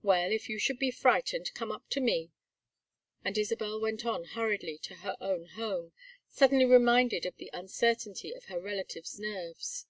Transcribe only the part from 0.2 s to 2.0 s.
if you should be frightened come up to